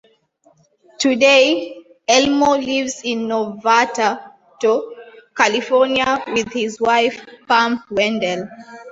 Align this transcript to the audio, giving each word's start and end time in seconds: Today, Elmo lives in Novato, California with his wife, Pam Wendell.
Today, 0.97 1.77
Elmo 2.07 2.57
lives 2.57 3.01
in 3.03 3.27
Novato, 3.27 4.19
California 5.37 6.23
with 6.33 6.51
his 6.51 6.81
wife, 6.81 7.23
Pam 7.47 7.83
Wendell. 7.91 8.49